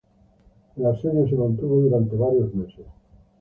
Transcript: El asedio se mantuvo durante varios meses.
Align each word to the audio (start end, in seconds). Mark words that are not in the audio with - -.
El 0.77 0.85
asedio 0.87 1.29
se 1.29 1.35
mantuvo 1.35 1.75
durante 1.81 2.15
varios 2.15 2.51
meses. 2.55 2.87